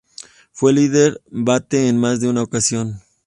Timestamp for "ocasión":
2.41-3.03